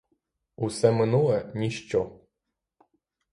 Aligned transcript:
Усе 0.55 0.91
минуле— 0.91 1.51
ніщо. 1.55 2.19